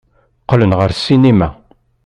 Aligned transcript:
Qqlen 0.41 0.75
ɣer 0.79 0.91
ssinima. 0.97 1.49